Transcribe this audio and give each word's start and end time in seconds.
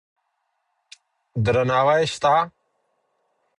درناوی 1.45 2.03
سته. 2.13 2.33